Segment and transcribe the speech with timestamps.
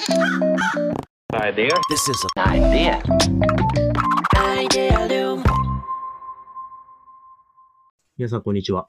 [0.00, 1.76] Idea.
[1.90, 3.02] This is an idea.
[4.34, 5.44] Idealum.
[8.16, 8.88] 皆さん、こんにちは。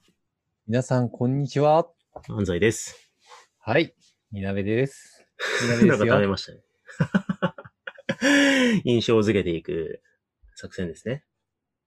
[0.67, 1.89] 皆さん、こんにちは。
[2.29, 3.11] 安西です。
[3.59, 3.93] はい。
[4.31, 5.25] みなべです。
[5.83, 6.13] みなべなんかですよ。
[6.13, 6.61] 食べましたね。
[8.85, 10.01] 印象づけていく
[10.55, 11.25] 作戦ですね。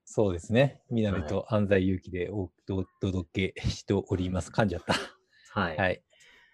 [0.04, 0.82] そうですね。
[0.91, 4.50] みなべと安西祐樹でおお届けしております。
[4.50, 4.95] 噛んじゃった。
[5.59, 5.79] はい。
[5.79, 6.04] はい。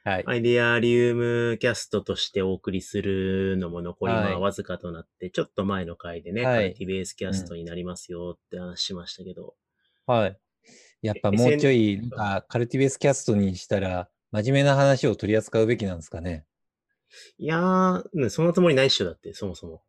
[0.05, 0.25] はい。
[0.27, 9.55] アイデアリウムキャストとしてお送りするのも残りはわずかとなって、ちょっと前の回でね、はいカルティベースキャストになりますよって話しましたけど、
[10.07, 10.39] はい。
[11.03, 16.45] やっぱもうちょい、なんか、カルティベースキャストにしたら、真面目な話を取り扱うべきなんですかね。
[17.39, 19.83] いやー、ねそのつもりないっしょだって、そもそも。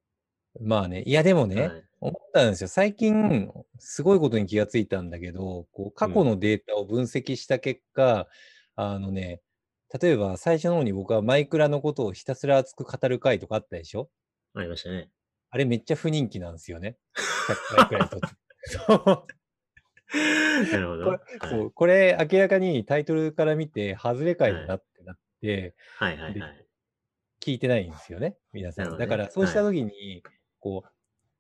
[0.59, 1.03] まあね。
[1.03, 2.67] いや、でもね、はい思ったんですよ。
[2.67, 8.27] 最近、すごいことに気がついたんだけど、こう過去のデータを分析した結果、
[8.75, 9.39] あのね、
[9.99, 14.09] 例えば最初の方に僕はマイクラのことをひたすら熱く語る回とかあったでしょ？
[14.53, 15.09] ありましたね。
[15.49, 16.97] あれめっちゃ不人気なんですよね。
[17.71, 18.27] 100回くらいとって。
[18.67, 19.27] そう
[20.71, 21.05] なるほど。
[21.05, 26.65] こはいれそうこれ明らかにタイトルから見て、外れ回だなってなって、はいはいはい。
[27.41, 28.91] 聞いてないんですよね、皆さん。
[28.91, 30.23] ねだからそうしたときに、
[30.59, 30.89] こう、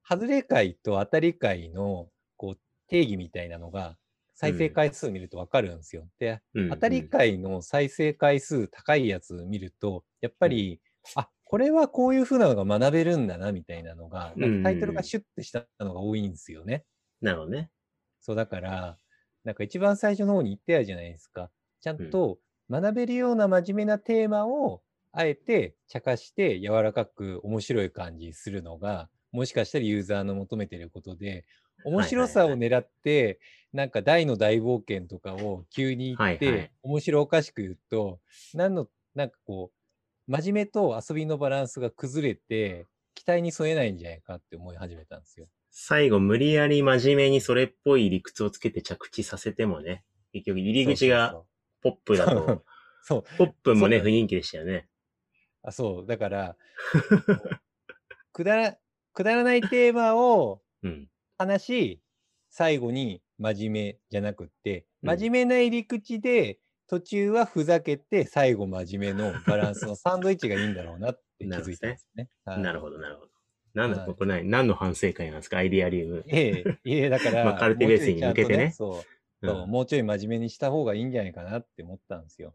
[0.07, 3.97] 外れ回と当たり回のこう定義みたいなのが、
[4.41, 6.07] 再生回数見るとわかるんですよ。
[6.19, 10.81] で、うん当たり回の再生回数高いやつ見ると、やっぱり、
[11.15, 16.85] あこれはこういう風なのが学べるんだなみたいなのが、なんかタイトルがシュッてしたのが多いんですよね。
[17.21, 17.71] なるほどね。
[18.19, 18.97] そうだから、
[19.43, 21.51] なんか一番最初の方に言ったやじゃないですか。
[21.81, 22.39] ちゃんと
[22.69, 24.83] 学べるような真面目なテーマを、
[25.13, 31.45] あえて茶化して柔らかく面白い感じにするのが、もしかしたらユーザーの求めてることで、
[31.83, 33.39] 面白さを狙って、
[33.73, 38.19] なんか大の大冒険とかを急に言っはいはいて、面白おかしく言うと、
[38.53, 45.47] なんの、なんかこう、真面目と遊びのバランスが崩れて、期待に添えないんじゃないかって思い始めたんですよ。
[45.69, 50.03] 最後、無理やり真面目にそれっぽい理屈をつけて着地させてもね、
[50.33, 51.41] 結局入り口が
[51.81, 52.65] ポップだそうそうと、
[53.03, 53.23] そう。
[53.37, 54.87] ポップもね、雰囲気でしたよね。
[55.63, 56.05] あ、そう。
[56.05, 56.57] だから、
[58.33, 58.77] くだら、
[59.13, 61.10] くだらないテーマを うん。
[61.41, 62.01] 話し、
[62.49, 72.29] 最後に真面目じゃなくって、うん真面目な入り口で、途中はふざけて、最後真面目のバランスのサンドイッチがいいんだろうなって 気づいたんですね。
[72.45, 72.57] ど。
[72.57, 73.31] なるほど、なるほど。
[73.73, 75.57] なんだ、はいこれ何何の反省会なんですか？
[75.57, 76.23] アイデアリウム。
[76.27, 82.53] ええ、いえ、だから、 まあカルティベースに向けてねそう、そううんもうちょい真面目にした方がいいんじゃないかなって思ったんですよ。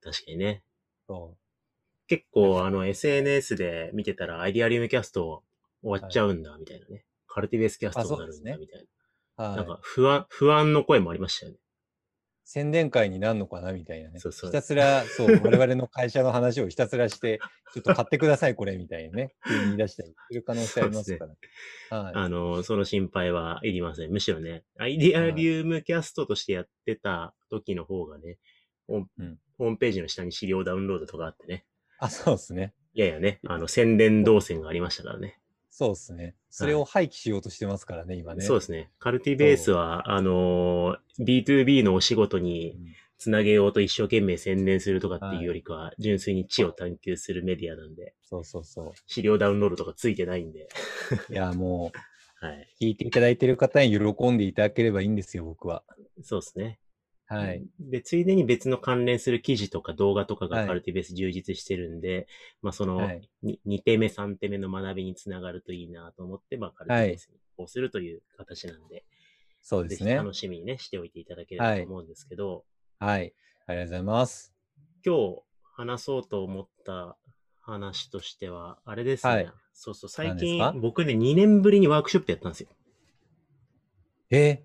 [0.00, 0.62] 確かにね。
[1.06, 1.36] そ
[2.06, 5.42] 結構、あの、SNS で見てたら、アイデアリウムキャスト
[5.82, 7.04] 終わっちゃうんだ、みたいなね。
[7.32, 8.86] カルティベースキャストになるんだ、みたい
[9.36, 9.46] な。
[9.46, 9.48] う。
[9.48, 9.56] はい。
[9.56, 11.58] なんか、不安、不安の声もありましたよね。
[12.44, 14.18] 宣伝会になるのかなみたいなね。
[14.18, 17.40] そうそうひたすら、そう、 我々の会社の話をひたすらして、
[17.72, 19.34] ちょっと買ってください、これ、みたいなね。
[19.48, 21.26] 急に言い出したりする可能性ありますか
[21.90, 21.98] ら。
[21.98, 22.12] はい。
[22.14, 24.10] あの、その心配はいりません。
[24.10, 28.38] むしろね、アイデアリウムキャストとしてやってた時の方がね、
[28.86, 31.64] ホームうんホームページの下に資料ダウンロードとかあってね。
[31.98, 32.74] あ、そうですね。
[32.94, 35.38] いやいやね、あの、宣伝動線がありましたからね。
[35.72, 36.36] そうですね。
[36.50, 38.44] それを廃棄しようとしてますからね、今ね。
[38.44, 38.90] そうですね。
[38.98, 50.68] カルティベースは、あのー、B2B のお仕事にうんつなげようと一生懸命宣伝するとかっていうよりかは、純粋に知を探求するメディアなんで、そうそうそ資料ダウンロードとかついてないんで、
[51.30, 51.32] う。
[51.32, 51.98] いや、もう、
[52.44, 52.68] はい。
[52.80, 55.84] 聞いていただいてる方に喜んでいただければいいんですよ、僕は。
[56.20, 56.80] そうですね。
[57.32, 57.64] はい。。
[57.80, 62.26] で、ついでに別の関連する記事とか動画とかはいがカルティベース充実してるんで、
[62.60, 69.04] まあその、はいに2手目、3手目の学びにつながるといいなと思って、まあカルティベースにこうするという形なんで、
[69.62, 70.14] そうですね。
[70.14, 72.64] 楽しみにね、しておいていただければと思うんですけど、
[72.98, 73.32] はい。
[73.66, 74.54] ありがとうございます。
[75.04, 75.42] 今日
[75.74, 77.16] 話そうと思った
[77.60, 79.32] 話としては、あれですね。
[79.32, 82.68] はいそうそう、最近僕ね、2年ぶりにワークショップやったんですよ。
[84.30, 84.62] え？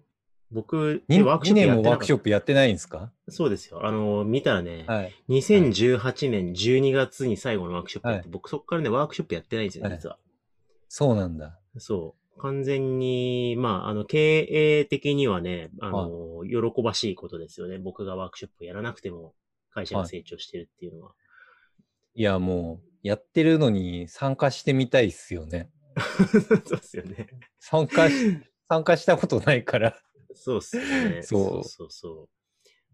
[0.51, 3.11] 僕、2, ワークショップやってなかった年もワークショップやってないんですか？
[3.29, 3.85] そうですよ。
[3.85, 5.13] あの、見たらね、はい。
[5.29, 10.17] 2018年12月に最後のワークショップやって、はい僕そこからね、ワークショップやってないんですよ、はい実は。
[10.89, 11.59] そうなんだ。
[11.77, 12.39] そう。
[12.39, 17.77] 完全に、まあ、あの、経営的にはね、あの、喜ばしいことですよね。
[17.79, 19.33] 僕がワークショップをやらなくても、
[19.71, 21.11] 会社が成長してるっていうのは。
[22.13, 25.69] いや、もう、やってるのに参加してみたいっすよね。
[26.65, 27.27] そうですよね。
[27.59, 28.39] 参加し、
[28.69, 29.99] 参加したことないから。
[30.33, 31.23] そうっすよね。
[31.23, 32.29] そうそうそ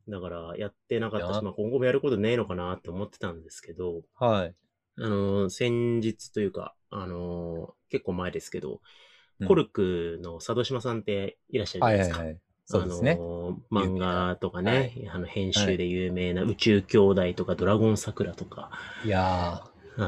[0.07, 4.56] うだから、やってなかったし、まあ、今後もやることねえのかなって思ってたんですけど、はい。
[4.97, 12.19] あの、先日というか、あの、結構前ですけど、うんコルクの佐渡島さんっていらっしゃるじゃないですか。
[12.19, 12.39] はいはいはい。
[12.65, 13.12] そうですね。
[13.12, 18.71] あの、漫画とかね、有あの、編集で有名な宇宙兄弟とかドラゴン桜とか、
[19.03, 19.63] いやは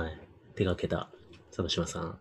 [0.10, 0.18] い。
[0.56, 1.10] 手掛けた、
[1.50, 2.20] 佐渡島さん。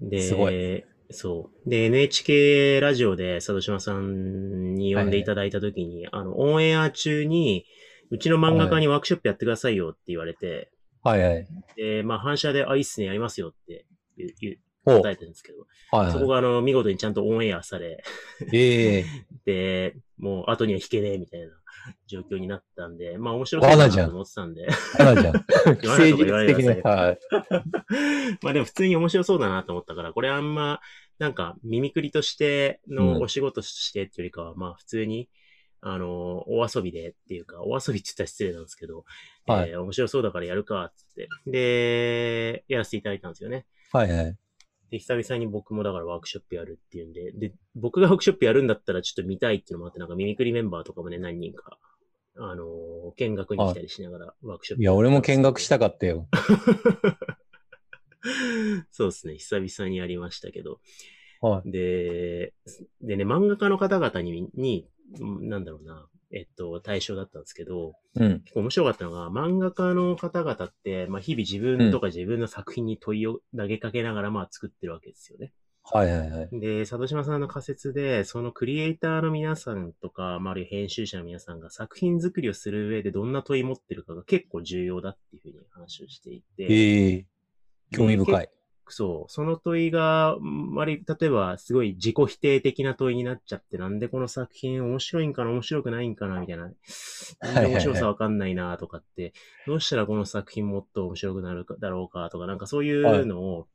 [0.00, 1.70] で、すごいそう。
[1.70, 7.66] で、NHK ラジオで佐渡島さんに呼んでいただいたときに、あの、オンエア中に、
[8.10, 10.70] うちの漫画家にワークショップやってくださいよって言われて、
[11.02, 11.46] はいはい。
[11.76, 13.86] で、まあ反射で、あ、いいっすね、やりますよって
[14.16, 18.02] 言う答えてるんですけど、はいはそこがあの、見事にちゃんとオンエアされ、
[18.52, 18.56] い。
[18.56, 19.04] ええ
[19.46, 21.59] で、もう後には引けねえみたいな
[22.06, 25.34] 状況になったんで、まあ面白そうだなと思ってたんで、花じゃん。
[26.82, 27.18] はい。
[28.42, 30.80] まあでも普通に面白そうだなと思ったから、これあんま、
[31.18, 35.28] なんか、ミミクリとしてうんのお仕事としてっていうよりかは、まあ普通に、
[35.82, 39.04] あの、お遊びでっていうか、お遊びって言ったら失礼なんですけど、
[39.46, 41.28] はいえー面白そうだからやるか、つって。
[41.46, 43.66] で、やらせていただいたんですよね。
[43.92, 44.36] はいはい。
[44.90, 51.78] で、久々に僕もだからワークショップやるっていうんで、で、僕がワークショップやるんだったらちょっと見たいっていうのもあって、なんかミミクリメンバーとかもね、何人か、
[52.36, 56.26] あのー見学に来たりしながらワークショップいや、俺も見学したかかったよ。
[58.90, 59.38] そうですね。
[59.38, 60.80] 久々にやりましたけど。
[61.40, 61.70] はい。
[61.70, 62.54] で、
[63.00, 64.88] でね、漫画家の方々に、に、
[65.18, 68.40] うんなんだろうな、えっと、対象だったんですけど、うん。
[68.40, 75.52] 結構面白かったのが、漫画家の方々って、まあ、日々自分とか自分の作品に問いを投げかけながら、まあ、作ってるわけですよね。
[75.82, 76.48] はいはいはい。
[76.52, 87.26] で、佐渡島さんの仮説で、そのクリエイターの皆さんとか、まあ、あるいは編集者の皆さんが作品作りをする上でどんな問い持ってるかが結構重要だっていうふうに話をしていて、ええ
[87.92, 88.48] 興味深い。
[88.92, 89.32] そう。
[89.32, 96.70] その問いが、ん割り、例えば、すごい自己否定的な問いになっちゃって、なんでこの作品面白いんかな、面白くないんかな、みたいな。
[97.42, 99.32] 面白さわかんないな、とかって、
[99.66, 103.68] どうしたらこの作品もっと面白くなるかだろうか、とか、なんかそういうのを、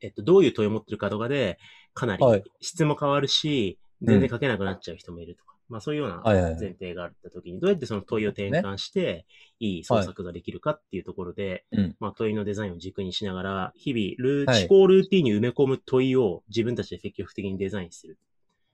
[0.00, 1.58] えっと、どういう問いを持ってるかとかで、
[1.94, 5.53] かなりはい質も変わるし、全然書けなくなっちゃう人もいるとか。
[5.68, 6.22] まあそういうような
[6.58, 9.24] 前提があった時に、どうやってその問いを転換して、
[9.60, 11.96] いい創作ができるかっていうところで、うん。
[12.00, 18.18] まあ、問いのデザインを軸にしながら、日々思考ルーティンに埋め込む問いを自分たちで積極的にデザインする。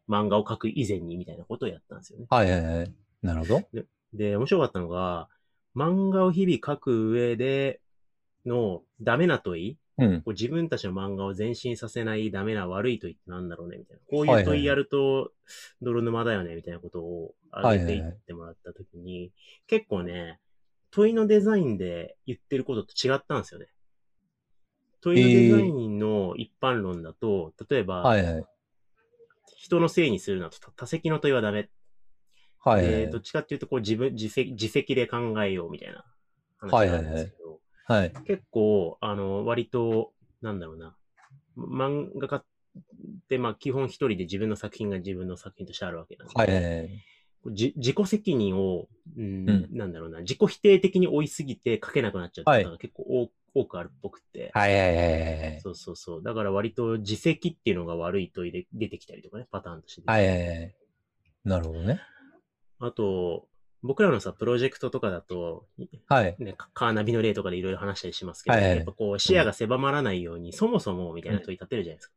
[0.09, 2.27] 漫画を描く以前にみたいなことをやったんですよね。
[2.31, 2.93] はいはいはい。
[3.23, 3.63] なるほど。
[4.13, 5.29] で、面白かったのが、
[5.77, 7.81] 漫画を日々描く上で
[8.45, 10.23] のダメな問い、うん。
[10.23, 14.03] こう自分たちの漫画を前進させないダメな悪い問いってなんだろうねみたいな。
[14.11, 15.33] こうはいはいいう問いやると
[15.83, 19.33] 泥沼だよねみたいなことを挙げていってもらったときに、
[19.67, 20.39] 結構ね、
[20.91, 23.67] 問いのデザインで言ってることと違ったんですよね。
[25.01, 28.45] 問いのデザインの一般論だと、例えば、はいはい。
[29.57, 31.69] 人のせいにするなと、多席の問いはダメ。
[32.63, 36.05] はいはいえーどっちかっていうと、こう自分、自責、自責で考えようみたいな
[36.59, 37.40] 話なんですけど、はい。
[38.25, 40.97] 結構、あの、割と、なんだろうな、
[41.57, 42.45] 漫画家っ
[43.29, 47.05] て、まあ、基本一人で自分の作品が自分の作品としてあるわけなんで、はい
[47.47, 53.03] 自己責任を、うんうんなんだろうな、自己否定的に追いすぎて書けなくなっちゃうってことが結構
[53.55, 55.61] 多,、多くあるっぽくて、はいはいはいはい。
[55.63, 56.23] そうそうそう。
[56.23, 60.03] だから割と自責っていうのが悪い問いで出てきたりとかね、パターンとして。
[60.05, 60.75] はいはいはい。
[61.45, 62.03] なるほどね。
[62.79, 63.49] あと、
[63.83, 65.67] 僕らのさ、プロジェクトとかだと、
[66.09, 66.37] はい。
[66.39, 72.13] ね、カカーナビの例とかでいろいろ話したりしますけど、はいはいやっぱこう視野が狭まらないように、そもそもみたいな問い立てるじゃないですか。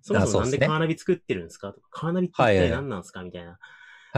[0.00, 3.50] そもそもなんでカーナビ作ってるんですかとか、カーナビって一体何なんですかみたいな。
[3.50, 3.58] はい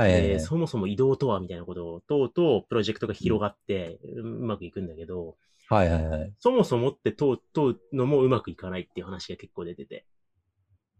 [0.03, 0.23] はいはい。
[0.23, 5.37] でそもそも移動とはみたいなことを問うと、プロジェクトが広がって、うまくいくんだけど、
[5.69, 6.33] はいはいはい。
[6.39, 10.05] そもそもって問う問うのもうまくいかないっていう話が結構出てて。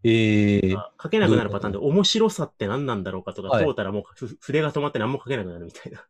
[0.03, 6.05] ええあ書けなくなるパターンで面白さって何なんだろうかとか、はい問うたらもうふ筆が止まって何も書けなくなるみたいな。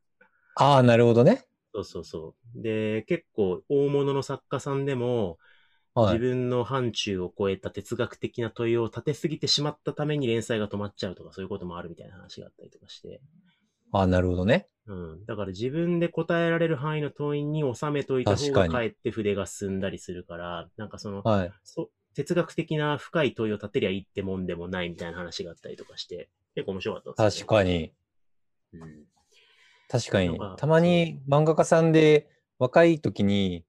[0.56, 1.46] ああ、なるほどね。
[1.74, 2.62] そうそうそう。
[2.62, 5.38] で、結構大物の作家さんでも、
[5.94, 6.18] はい。
[6.18, 13.22] 自分の範疇を超えた哲学的な問いを立てすぎてしまったために連載が止まっちゃうとかそういうこともあるみたいな話があったりとかして。
[13.92, 14.68] ああ、なるほどね。
[14.88, 15.26] うん。
[15.26, 21.54] だから自分で答えられる範囲の問いに収めといた方がかえって筆が進んだりするから、なんかその、はい。
[21.64, 27.94] そ哲学的な深い問いを立てりゃいいってもんでもないみたいな話があったりとかして、結構面白かったです、確かに。
[28.74, 29.06] うん。
[29.88, 30.40] 確かに。
[30.58, 33.66] たまに漫画家さんで若い時に、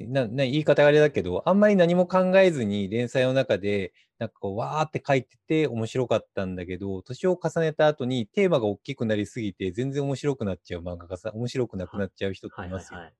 [0.00, 12.98] なな言い方があれだけど、あんまり何も考えずに連載の中で、なんかこう、わーって書いてて面白かったんだけど、年を重ねた後にテーマが大きくなりすぎて、全然面白くなっちゃう漫画家さん、面白くなくなっちゃう人ってはいいますよ。
[12.98, 13.14] はいはい。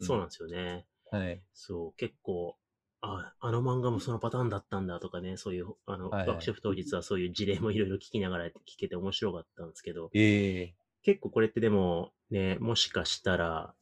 [0.00, 0.86] うんそうなんですよね。
[1.12, 1.40] はい。
[1.52, 2.56] そう、結構、
[3.04, 6.28] あ、あの漫画もそのパターンだったんだとかね、そういう、あの、はいはい。
[6.28, 10.74] ワークショップ当日はそういう事例もいろいろ聞きながら聞けて面白かったんですけど、ええ。
[11.02, 13.74] 結構これってでもね、もしかしたら、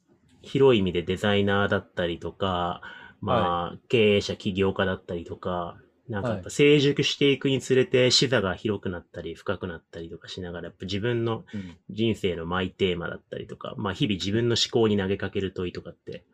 [0.42, 2.82] 広い意味でデザイナーだったりとか、
[3.20, 11.78] まあ、経営者、起業家だったりとか、なんかやっぱ成熟していくにつれて視座が広くなったり深くなったりとかしながら、やっぱ自分のうん。
[11.90, 16.24] 人生のマイテーマだったりとか、まあ日々自分の思考に投げかける問いとかって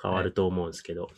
[0.00, 1.10] 変わると思うんですけど、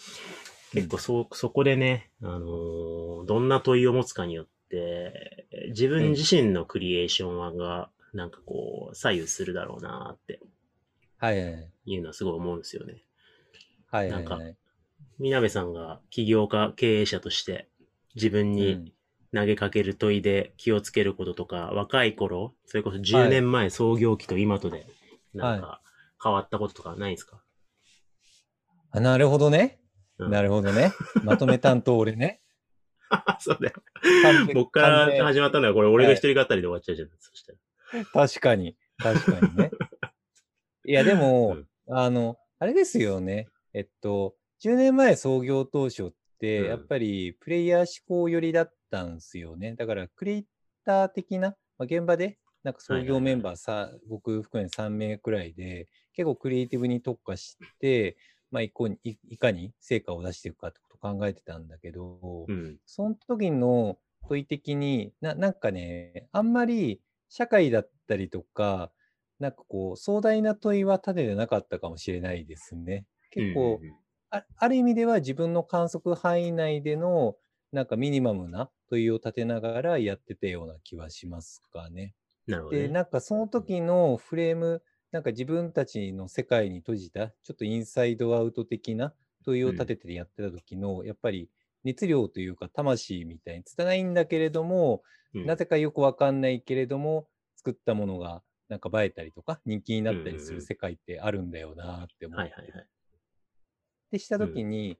[0.73, 10.41] 結構そ、そこでね、あのーどんな問いを持つかによって、自分自身のクリエーションが、なんかこう、左右するだろうなって
[11.19, 11.73] はいはいはい。
[11.87, 13.05] いうのはすごい思うんですよね。
[13.91, 14.57] はいはいなんかはい。
[15.19, 17.69] みなべさんが起業家、経営者として
[18.15, 18.93] 自分うにん
[19.35, 24.87] 投げかける問いで気をつけることとか、若い頃、それこそ10年前創業期と今とで、
[25.35, 25.81] なんか
[26.23, 27.43] 変わったこととかないですか、
[28.93, 29.82] あなるほどね。
[30.19, 30.93] うんなるほどね。
[31.25, 32.41] まとめ担当俺ね。
[33.41, 33.75] そうだよ。
[34.55, 37.09] 僕から始まったのはこれ俺の一人語りで終わっちゃうじゃん。
[37.19, 38.05] そしたら。
[38.07, 38.77] 確かに。
[38.99, 39.71] 確かにね。
[40.85, 43.49] いや、でも、うんあの、あれですよね。
[43.75, 49.75] えっと、10年前創業当初って、うんやっぱりプレイヤー思考寄りだったんですよね。
[49.75, 50.47] だから、クリエイ
[50.85, 58.17] ター的な、まあ、現場で、なんか創業メンバーさ、僕含め3名くらいで、結構クリエイティブに特化して、
[58.53, 62.79] まあ、いこいいかに成果を出していくかってことを考えてたんだけど、うん。
[62.87, 68.93] その時の問い的にな、なんかね、あんまり社会だったりとか、
[69.39, 73.07] なんかこう、壮大な問いは立ててなかったかもしれないですね。
[73.31, 73.97] 結構、うんうん
[74.35, 77.37] あある意味では自分の観測範囲内での、
[77.71, 82.15] なんかミニマムな問いを立てながらやってたような気はしますかね。
[82.47, 82.89] で、なるほどね。
[82.89, 84.83] なんかその時のフレーム、
[85.13, 89.13] なんか自分たちの世界に閉じた、ちょっとインサイドアウト的な
[89.45, 91.51] 問いを立ててやってた時の、やっぱり
[91.85, 95.03] 熱量というか魂みたいに拙いんだけれども、
[95.35, 95.47] うん。
[95.47, 100.57] なぜかよくわかんないけれども、作ったものがなんか映えたりとか人気になったりすうんうんうん。
[100.57, 102.55] る世界ってあるんだよなって思って。
[102.55, 102.87] はいはいはい。
[104.13, 104.99] でした時に、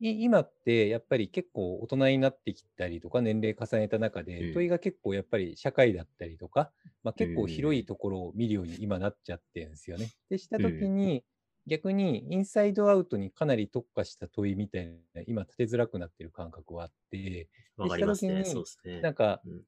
[0.00, 4.52] い今ってやっぱり結構大人になってきたりとか年齢重ねた中で、うん。
[4.52, 6.70] 問いが結構やっぱり社会だったりとか、
[7.04, 10.10] まあ、結構うん広いところを見るように今なっちゃってるんですよね。
[10.30, 11.22] でした時に、
[11.66, 17.18] 逆にインサイドアウトにかなり特化した問いみたいな今立てづらくなってる感覚はあって。
[17.18, 19.02] でした時に。
[19.02, 19.62] なんか、うん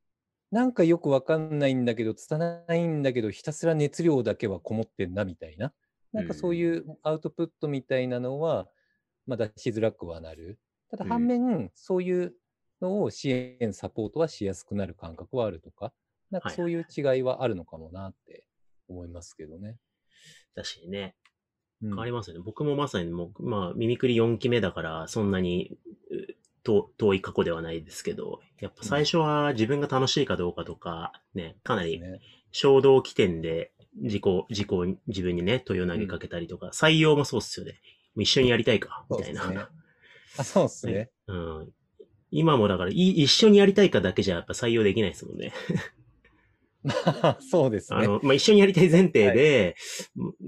[0.52, 5.72] なんかよくわかんないんだけど、拙いんだけど、ひたすら熱量だけはこもってんなみたいな、
[6.12, 8.68] なんかそういうアウトプットみたいなのは、
[9.26, 10.60] まあ、出しづらくはなる。
[10.88, 12.34] ただうん反面、そういう
[12.80, 15.92] のを支援、サポートはしやすくなる感覚はあるとか、
[16.30, 18.44] なんかはいそういう違いはあるのかもなって
[18.88, 19.76] 思いますけどね。
[20.54, 21.14] 確かにね。
[21.82, 22.42] うん変わりますよね。
[22.42, 25.76] 僕もまさにもう、まあ、耳くり4期目だから、そんなに
[26.10, 32.02] う遠遠い過去ではないですけど、やっぱ最初は自分が楽しいかどうかとか、ね、かなり
[32.50, 37.80] 衝動起点で自己、自己、自分にね、問いを投げかけたりとか、採用もそうっすよね。
[38.16, 39.42] 一緒にやりたいか、みたいな。
[39.42, 39.66] そうですね
[40.38, 41.10] あ、そうですね。
[41.26, 41.72] うん。
[42.30, 45.52] 今もだから、い一緒にやりたいかだけじゃやっぱ採用できないですもんね。
[46.86, 47.98] まあ、そうですね。
[47.98, 49.76] あの、まあ、一緒にやりたい前提で、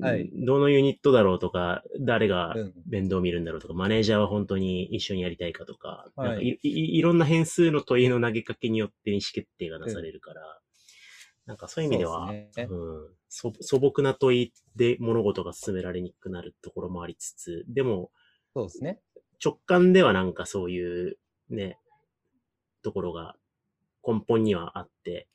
[0.01, 0.31] はい。
[0.33, 2.75] どのユニットだろうとか、誰がうん。
[2.89, 6.29] 面倒見るんだろうとか、マネージャーは本当に一緒にやりたいかとか、はい。
[6.29, 10.61] なんかいいいろんな変数の問いの投げかけによって意思決定がなされるから、
[11.47, 12.51] なんかそういう意味では、そうね。
[12.55, 18.11] うん、素素朴な問いで物事が進められにくくなるところもありつつ、でも
[18.55, 19.01] そうですね。
[19.43, 21.19] 直感ではなんかそういう
[21.49, 21.79] ね、
[22.83, 23.35] ところが
[24.07, 25.29] 根本にはあって、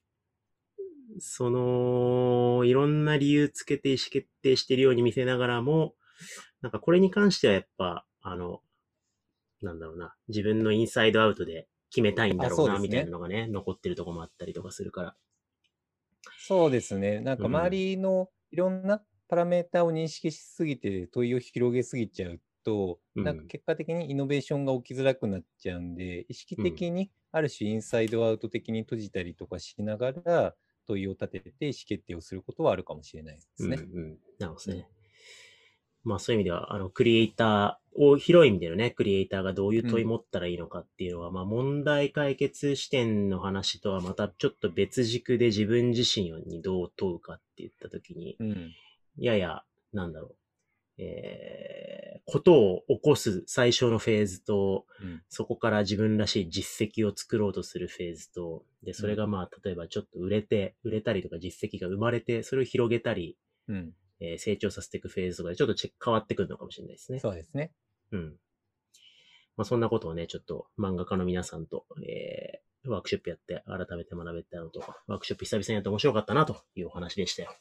[1.20, 5.96] その、いろんな理由つけて意思決定してるように見せながらも、
[6.62, 8.62] なんかこれに関してはやっぱ、あの、
[9.62, 15.16] なんだろうな、自分のインサイドアウトで決めたいんだろうな、みたいなのがね、残ってるとこもあったりとかするから。
[16.40, 17.20] そうですね。
[17.20, 30.56] なんかうん周りのいろんなパラメータを認識しすぎて問いを広げすぎちゃうと、うんなんか結果的にイノベーションが起きづらくなっちゃうんで、意識的にある種インサイドアウト的に閉じたりとかしながら
[30.88, 33.78] 問いを立てて意思決定をすることはあるかもしれないですね。
[33.78, 34.18] うんうん。
[34.40, 34.88] なるほどね。
[36.04, 48.72] まあそういう意味では、あの、クリエイターを、広い意味でのね、クリエイターがどういう問い持ったらいいのかっていうのは、まあ問題解決視点の話とはまたちょっと別軸で自分自身にどう問うかって言ったときに、うん。
[49.18, 49.64] やや、
[49.94, 50.36] なんだろう、
[50.98, 51.93] えー、
[52.26, 63.38] ことを起こす最初のフェーズと、うんそこから自分らしい実績を作ろうとするフェーズと、で、それがまあ、例えばちょっと売れて、売れたりとか実績が生まれて、それを広げたり、
[63.68, 63.94] うん。
[64.20, 67.20] えー成長させていくフェーズとかでちょっと変わってくるのかもしれないですね。
[67.20, 67.72] そうですね。
[68.12, 68.38] うん。
[69.58, 77.56] まあ、そんなことをね、ちょっと漫画家の皆さんと、えー、ワークショップやって改めて学べたのと、ワークショップ久々にやって面白かったなというお話でしたよ。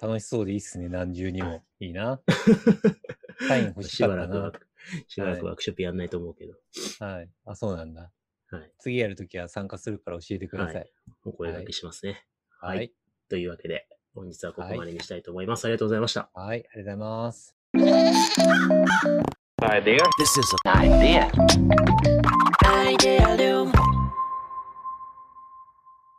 [0.00, 0.88] 楽しそうでいいっすね。
[0.88, 1.62] 何重にも。
[1.80, 2.20] いいな。
[3.48, 4.58] サイン欲ししかったなばらくワー。
[4.58, 4.66] ク、
[5.08, 6.54] しばらくワークショップやんないと思うけど、
[7.00, 7.30] はい。
[7.44, 8.12] あ、そうなんだ。
[8.50, 8.72] はい。
[8.78, 10.74] 次やるときは参加するから教えてください。
[10.76, 10.92] はい
[11.24, 12.24] お声掛けしますね。
[12.60, 12.92] はい。
[13.28, 15.64] というわけで、本日はここまでにしたいと思います。
[15.64, 16.30] ありがとうございました。
[16.34, 16.58] はい。
[16.58, 17.54] ありがとうございます。
[19.60, 19.98] Idea.
[20.18, 20.92] This is an
[22.96, 23.97] idea.